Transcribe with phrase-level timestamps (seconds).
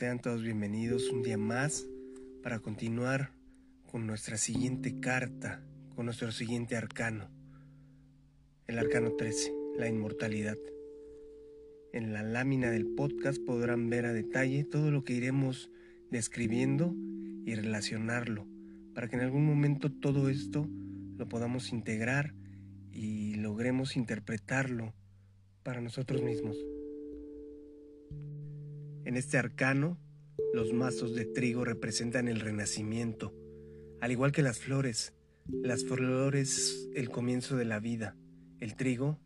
[0.00, 1.86] Sean todos bienvenidos un día más
[2.42, 3.32] para continuar
[3.84, 5.62] con nuestra siguiente carta,
[5.94, 7.28] con nuestro siguiente arcano,
[8.66, 10.56] el arcano 13, la inmortalidad.
[11.92, 15.70] En la lámina del podcast podrán ver a detalle todo lo que iremos
[16.10, 16.94] describiendo
[17.44, 18.46] y relacionarlo,
[18.94, 20.66] para que en algún momento todo esto
[21.18, 22.32] lo podamos integrar
[22.90, 24.94] y logremos interpretarlo
[25.62, 26.56] para nosotros mismos.
[29.04, 29.98] En este arcano,
[30.52, 33.34] los mazos de trigo representan el renacimiento,
[34.00, 35.14] al igual que las flores.
[35.48, 38.16] Las flores el comienzo de la vida,
[38.60, 39.18] el trigo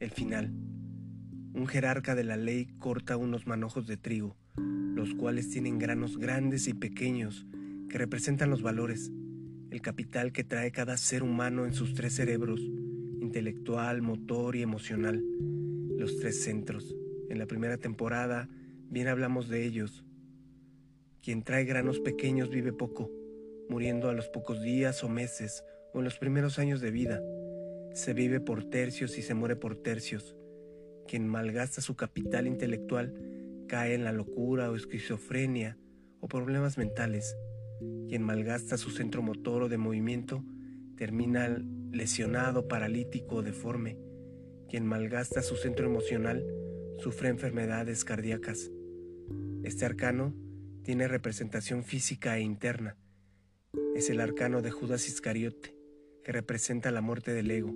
[0.00, 0.52] el final.
[1.52, 6.68] Un jerarca de la ley corta unos manojos de trigo, los cuales tienen granos grandes
[6.68, 7.46] y pequeños
[7.88, 9.10] que representan los valores,
[9.70, 12.60] el capital que trae cada ser humano en sus tres cerebros,
[13.20, 15.22] intelectual, motor y emocional,
[15.96, 16.94] los tres centros.
[17.28, 18.48] En la primera temporada
[18.90, 20.04] bien hablamos de ellos.
[21.22, 23.10] Quien trae granos pequeños vive poco,
[23.68, 27.22] muriendo a los pocos días o meses o en los primeros años de vida.
[27.92, 30.36] Se vive por tercios y se muere por tercios.
[31.06, 33.14] Quien malgasta su capital intelectual
[33.66, 35.78] cae en la locura o esquizofrenia
[36.20, 37.36] o problemas mentales.
[38.08, 40.44] Quien malgasta su centro motor o de movimiento
[40.96, 43.98] termina lesionado, paralítico o deforme.
[44.68, 46.44] Quien malgasta su centro emocional
[46.98, 48.70] sufre enfermedades cardíacas.
[49.68, 50.34] Este arcano
[50.82, 52.96] tiene representación física e interna.
[53.94, 55.76] Es el arcano de Judas Iscariote,
[56.24, 57.74] que representa la muerte del ego.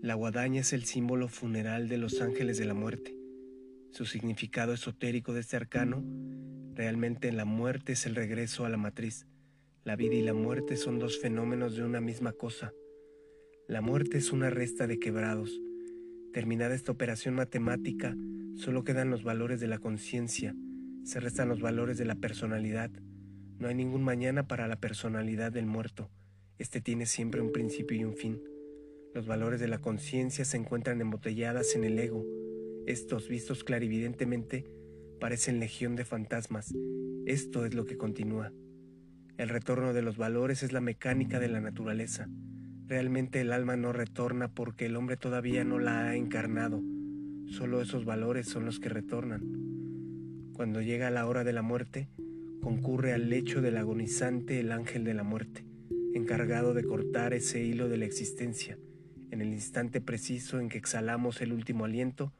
[0.00, 3.14] La guadaña es el símbolo funeral de los ángeles de la muerte.
[3.92, 6.02] Su significado esotérico de este arcano,
[6.74, 9.28] realmente la muerte es el regreso a la matriz.
[9.84, 12.72] La vida y la muerte son dos fenómenos de una misma cosa.
[13.68, 15.56] La muerte es una resta de quebrados.
[16.32, 18.16] Terminada esta operación matemática,
[18.62, 20.54] Solo quedan los valores de la conciencia,
[21.02, 22.92] se restan los valores de la personalidad.
[23.58, 26.12] No hay ningún mañana para la personalidad del muerto.
[26.58, 28.40] Este tiene siempre un principio y un fin.
[29.14, 32.24] Los valores de la conciencia se encuentran embotelladas en el ego.
[32.86, 34.64] Estos, vistos clarividentemente,
[35.18, 36.72] parecen legión de fantasmas.
[37.26, 38.52] Esto es lo que continúa.
[39.38, 42.28] El retorno de los valores es la mecánica de la naturaleza.
[42.86, 46.80] Realmente el alma no retorna porque el hombre todavía no la ha encarnado
[47.46, 49.42] Solo esos valores son los que retornan.
[50.54, 52.08] Cuando llega la hora de la muerte,
[52.60, 55.64] concurre al lecho del agonizante el ángel de la muerte,
[56.14, 58.78] encargado de cortar ese hilo de la existencia.
[59.30, 62.32] En el instante preciso en que exhalamos el último aliento,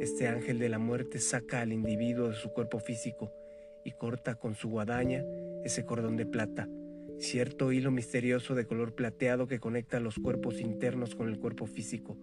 [0.00, 3.32] este ángel de la muerte saca al individuo de su cuerpo físico
[3.84, 5.22] y corta con su guadaña
[5.64, 6.68] ese cordón de plata,
[7.18, 12.16] cierto hilo misterioso de color plateado que conecta los cuerpos internos con el cuerpo físico.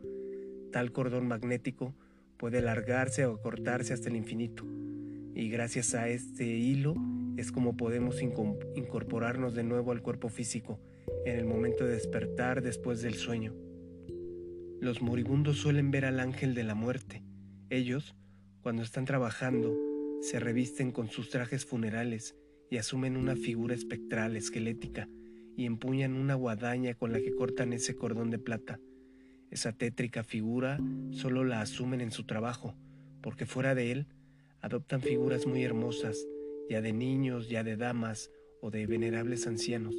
[0.72, 1.96] Tal cordón magnético
[2.38, 4.66] puede alargarse o cortarse hasta el infinito.
[5.34, 6.96] Y gracias a este hilo
[7.38, 10.80] es como podemos incorporarnos de nuevo al cuerpo físico
[11.26, 13.54] en el momento de despertar después del sueño.
[14.80, 17.24] Los moribundos suelen ver al ángel de la muerte.
[17.70, 18.16] Ellos,
[18.62, 19.76] cuando están trabajando,
[20.22, 22.36] se revisten con sus trajes funerales
[22.70, 25.10] y asumen una figura espectral, esquelética,
[25.58, 28.80] y empuñan una guadaña con la que cortan ese cordón de plata.
[29.56, 30.78] Esa tétrica figura
[31.12, 32.76] solo la asumen en su trabajo,
[33.22, 34.06] porque fuera de él
[34.60, 36.18] adoptan figuras muy hermosas,
[36.70, 39.96] ya de niños, ya de damas o de venerables ancianos.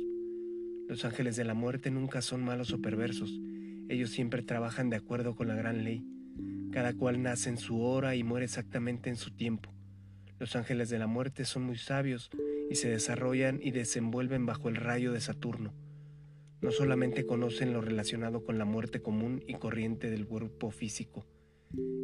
[0.90, 3.40] Los ángeles de la muerte nunca son malos o perversos,
[3.88, 6.04] ellos siempre trabajan de acuerdo con la gran ley.
[6.70, 9.72] Cada cual nace en su hora y muere exactamente en su tiempo.
[10.38, 12.28] Los ángeles de la muerte son muy sabios
[12.68, 15.72] y se desarrollan y desenvuelven bajo el rayo de Saturno
[16.60, 21.26] no solamente conocen lo relacionado con la muerte común y corriente del cuerpo físico,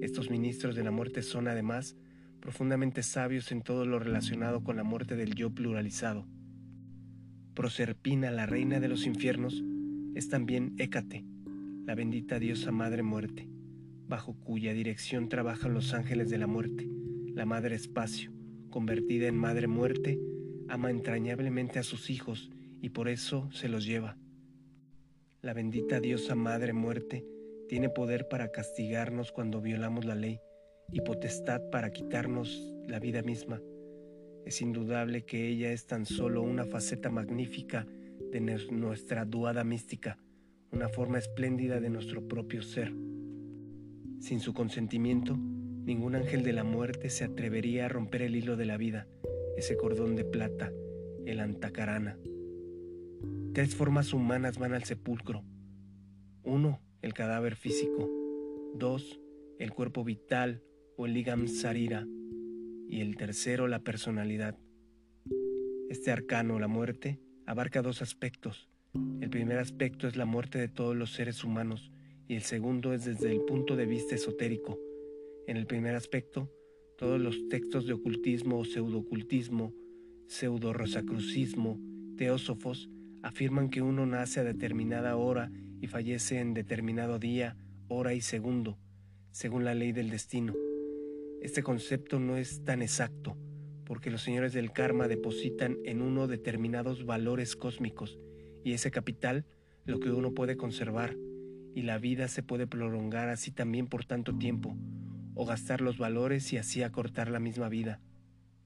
[0.00, 1.96] estos ministros de la muerte son además
[2.40, 6.26] profundamente sabios en todo lo relacionado con la muerte del yo pluralizado.
[7.54, 9.62] Proserpina, la reina de los infiernos,
[10.14, 11.24] es también Hécate,
[11.86, 13.49] la bendita diosa madre muerte,
[14.08, 16.88] bajo cuya dirección trabajan los ángeles de la muerte,
[17.32, 18.32] la madre espacio,
[18.70, 20.19] convertida en madre muerte,
[20.69, 22.50] ama entrañablemente a sus hijos
[22.81, 24.16] y por eso se los lleva.
[25.42, 27.26] La bendita diosa Madre Muerte
[27.68, 30.38] tiene poder para castigarnos cuando violamos la ley
[30.92, 33.60] y potestad para quitarnos la vida misma.
[34.46, 37.88] Es indudable que ella es tan solo una faceta magnífica
[38.30, 40.16] de nuestra duada mística,
[40.70, 42.92] una forma espléndida de nuestro propio ser.
[44.20, 48.66] Sin su consentimiento, ningún ángel de la muerte se atrevería a romper el hilo de
[48.66, 49.08] la vida,
[49.56, 50.72] ese cordón de plata,
[51.26, 52.16] el antacarana.
[53.54, 55.44] Tres formas humanas van al sepulcro.
[56.43, 58.10] Uno, el cadáver físico.
[58.75, 59.20] Dos,
[59.58, 60.62] el cuerpo vital
[60.96, 62.06] o el ligam sarira.
[62.88, 64.58] y el tercero la personalidad.
[65.90, 68.70] Este arcano, la muerte, abarca dos aspectos.
[69.20, 71.93] El primer aspecto es la muerte de todos los seres humanos
[72.28, 74.78] y el segundo es desde el punto de vista esotérico.
[75.46, 76.50] En el primer aspecto,
[76.96, 79.75] todos los textos de ocultismo o pseudo-ocultismo,
[80.26, 81.78] pseudo-rosacrucismo,
[82.16, 82.88] teósofos,
[83.22, 87.56] afirman que uno nace a determinada hora y fallece en determinado día,
[87.88, 88.78] hora y segundo,
[89.30, 90.54] según la ley del destino.
[91.40, 93.36] Este concepto no es tan exacto,
[93.84, 98.19] porque los señores del karma depositan en uno determinados valores cósmicos,
[98.64, 99.44] y ese capital
[99.84, 101.16] lo que uno puede conservar,
[101.75, 104.76] y la vida se puede prolongar así también por tanto tiempo,
[105.34, 108.00] o gastar los valores y así acortar la misma vida.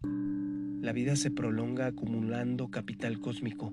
[0.03, 3.73] La vida se prolonga acumulando capital cósmico.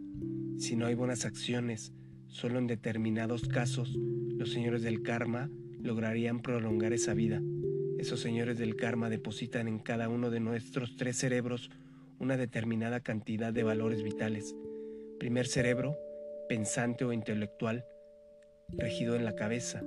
[0.57, 1.93] Si no hay buenas acciones,
[2.27, 5.49] solo en determinados casos, los señores del karma
[5.81, 7.41] lograrían prolongar esa vida.
[7.97, 11.69] Esos señores del karma depositan en cada uno de nuestros tres cerebros
[12.19, 14.55] una determinada cantidad de valores vitales.
[15.19, 15.97] Primer cerebro,
[16.47, 17.85] pensante o intelectual,
[18.69, 19.83] regido en la cabeza.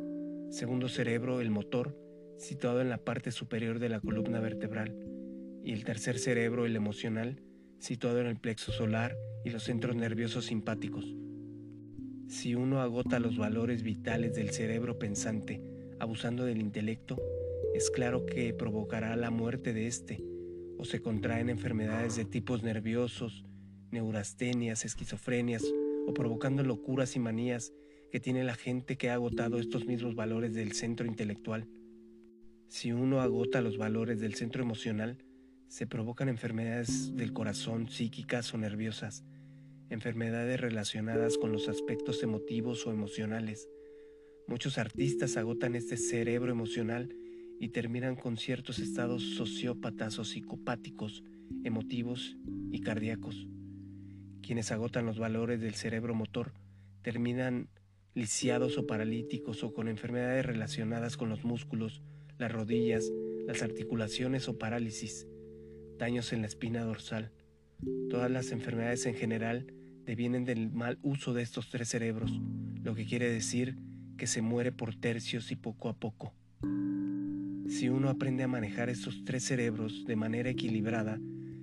[0.51, 1.97] Segundo cerebro, el motor,
[2.39, 4.95] situado en la parte superior de la columna vertebral,
[5.65, 7.43] y el tercer cerebro, el emocional,
[7.79, 11.05] situado en el plexo solar y los centros nerviosos simpáticos.
[12.29, 15.63] Si uno agota los valores vitales del cerebro pensante,
[16.01, 17.17] abusando del intelecto,
[17.75, 20.25] es claro que provocará la muerte de éste,
[20.79, 23.45] o se contraen enfermedades de tipos nerviosos,
[23.91, 25.65] neurastenias, esquizofrenias,
[26.07, 27.73] o provocando locuras y manías
[28.11, 31.69] que tiene la gente que ha agotado estos mismos valores del centro intelectual.
[32.69, 35.19] Si uno agota los valores del centro emocional,
[35.69, 39.25] se provocan enfermedades del corazón, psíquicas o nerviosas,
[39.91, 43.69] enfermedades relacionadas con los aspectos emotivos o emocionales.
[44.47, 47.15] Muchos artistas agotan este cerebro emocional
[47.59, 51.25] y terminan con ciertos estados sociópatas o psicopáticos,
[51.65, 52.37] emotivos
[52.71, 53.49] y cardíacos.
[54.43, 56.53] Quienes agotan los valores del cerebro motor
[57.03, 57.69] terminan
[58.15, 62.03] lisiados o paralíticos o con enfermedades relacionadas con los músculos,
[62.39, 63.11] las rodillas,
[63.47, 65.27] las articulaciones o parálisis,
[65.99, 67.33] daños en la espina dorsal.
[68.11, 69.73] Todas las enfermedades en general
[70.05, 72.41] devienen del mal uso de estos tres cerebros,
[72.83, 73.77] lo que quiere decir
[74.17, 76.33] que se muere por tercios y poco a poco.
[77.69, 81.19] Si uno aprende a manejar estos tres cerebros de manera equilibrada,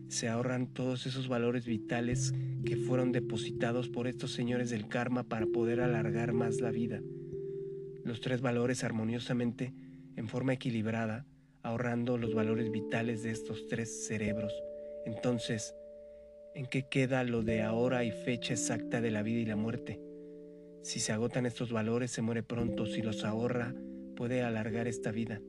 [0.10, 2.34] se ahorran todos esos valores vitales
[2.66, 7.02] que fueron depositados por estos señores del karma para poder alargar más la vida.
[8.04, 9.74] Los tres valores armoniosamente
[10.16, 11.26] en forma equilibrada,
[11.64, 14.54] ahorrando los valores vitales de estos tres cerebros.
[15.06, 15.76] Entonces,
[16.54, 20.00] ¿en qué queda lo de ahora y fecha exacta de la vida y la muerte?
[20.84, 22.86] Si se agotan estos valores, se muere pronto.
[22.86, 23.74] Si los ahorra,
[24.16, 25.42] puede alargar esta vida.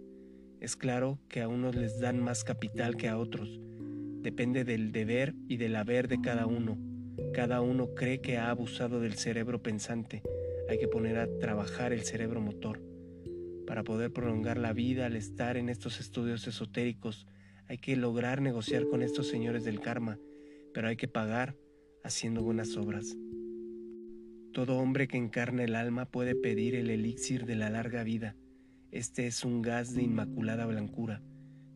[0.60, 3.60] Es claro que a unos les dan más capital que a otros.
[4.22, 6.78] Depende del deber y del haber de cada uno.
[7.32, 10.22] Cada uno cree que ha abusado del cerebro pensante.
[10.68, 12.80] Hay que poner a trabajar el cerebro motor.
[13.74, 17.26] Para poder prolongar la vida al estar en estos estudios esotéricos,
[17.66, 20.16] hay que lograr negociar con estos señores del karma,
[20.72, 21.56] pero hay que pagar
[22.04, 23.16] haciendo buenas obras.
[24.52, 28.36] Todo hombre que encarna el alma puede pedir el elixir de la larga vida.
[28.92, 31.20] Este es un gas de inmaculada blancura.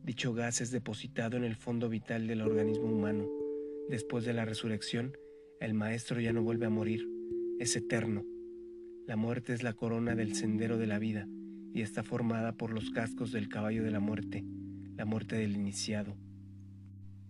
[0.05, 3.27] Dicho gas es depositado en el fondo vital del organismo humano.
[3.89, 5.17] Después de la resurrección,
[5.59, 7.09] el maestro ya no vuelve a morir,
[7.59, 8.25] es eterno.
[9.05, 11.27] La muerte es la corona del sendero de la vida
[11.79, 14.45] y está formada por los cascos del caballo de la muerte,
[14.97, 16.17] la muerte del iniciado.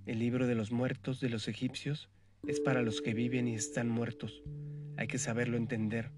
[0.07, 2.09] El libro de los muertos de los egipcios
[2.47, 4.43] es para los que viven y están muertos.
[4.97, 6.13] Hay que saberlo entender.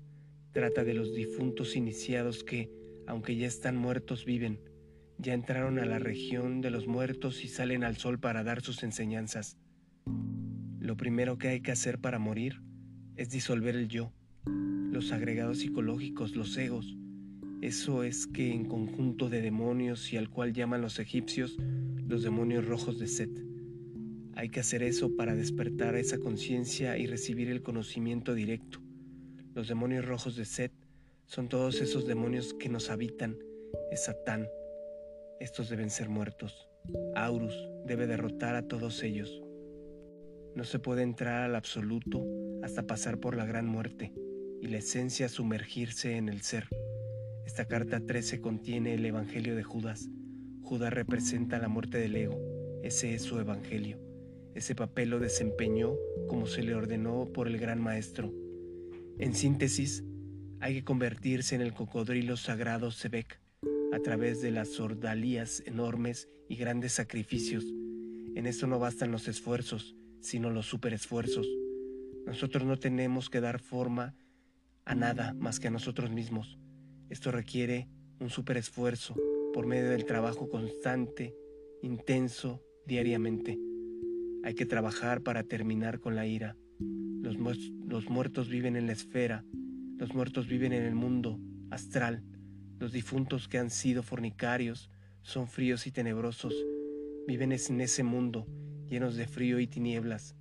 [0.52, 2.70] Trata de los difuntos iniciados que,
[3.08, 4.60] aunque ya están muertos, viven.
[5.18, 8.84] Ya entraron a la región de los muertos y salen al sol para dar sus
[8.84, 9.58] enseñanzas.
[10.78, 12.62] Lo primero que hay que hacer para morir
[13.16, 14.12] es disolver el yo,
[14.44, 16.96] los agregados psicológicos, los egos,
[17.61, 21.59] eso es que en conjunto de demonios y al cual llaman los egipcios
[22.11, 23.31] los demonios rojos de Set.
[24.35, 28.81] Hay que hacer eso para despertar esa conciencia y recibir el conocimiento directo.
[29.55, 30.73] Los demonios rojos de Set
[31.26, 33.37] son todos esos demonios que nos habitan,
[33.93, 34.49] es Satán.
[35.38, 36.69] Estos deben ser muertos.
[37.14, 37.55] Aurus
[37.87, 39.43] debe derrotar a todos ellos.
[40.57, 42.25] No se puede entrar al absoluto
[42.62, 44.12] hasta pasar por la gran muerte
[44.61, 46.67] y la esencia sumergirse en el ser.
[47.50, 50.09] Esta carta 13 contiene el Evangelio de Judas.
[50.62, 52.38] Judas representa la muerte del ego.
[52.85, 53.99] Ese es su Evangelio.
[54.54, 55.97] Ese papel lo desempeñó
[56.28, 58.33] como se le ordenó por el gran maestro.
[59.19, 60.04] En síntesis,
[60.61, 63.40] hay que convertirse en el cocodrilo sagrado Sebek
[63.92, 67.64] a través de las ordalías enormes y grandes sacrificios.
[68.37, 71.49] En esto no bastan los esfuerzos, sino los superesfuerzos.
[72.26, 74.14] Nosotros no tenemos que dar forma
[74.85, 76.57] a nada más que a nosotros mismos.
[77.11, 77.88] Esto requiere
[78.21, 79.17] un superesfuerzo
[79.52, 81.35] por medio del trabajo constante,
[81.83, 83.59] intenso, diariamente.
[84.45, 86.57] Hay que trabajar para terminar con la ira.
[86.79, 87.37] Los,
[87.85, 89.45] los, muertos viven en la esfera,
[89.99, 91.40] los muertos viven en el mundo
[91.71, 92.23] astral.
[92.79, 94.88] Los difuntos que han sido fornicarios
[95.23, 96.55] son fríos y tenebrosos,
[97.26, 98.47] viven en ese mundo
[98.88, 100.37] llenos de frío y tinieblas.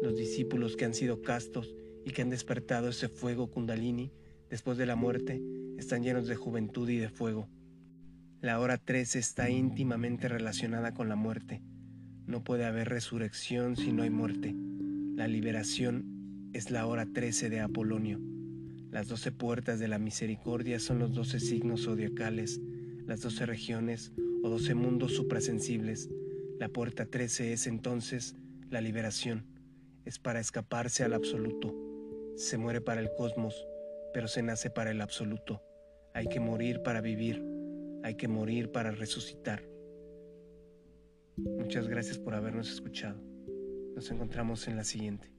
[0.00, 1.74] Los discípulos que han sido castos
[2.04, 4.12] y que han despertado ese fuego kundalini
[4.48, 5.42] después de la muerte
[5.82, 7.48] están llenos de juventud y de fuego.
[8.40, 11.60] La hora 13 está íntimamente relacionada con la muerte.
[12.26, 14.54] No puede haber resurrección si no hay muerte.
[15.16, 18.20] La liberación es la hora 13 de Apolonio.
[18.90, 22.60] Las doce puertas de la misericordia son los doce signos zodiacales,
[23.06, 24.12] las doce regiones
[24.42, 26.08] o doce mundos suprasensibles.
[26.60, 28.36] La puerta 13 es entonces
[28.70, 29.46] la liberación.
[30.04, 31.74] Es para escaparse al absoluto.
[32.36, 33.66] Se muere para el cosmos,
[34.14, 35.60] pero se nace para el absoluto.
[36.14, 37.42] Hay que morir para vivir,
[38.02, 39.62] hay que morir para resucitar.
[41.36, 43.20] Muchas gracias por habernos escuchado.
[43.94, 45.32] Nos encontramos en la siguiente.